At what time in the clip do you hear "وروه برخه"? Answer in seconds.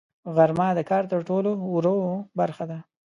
1.73-2.63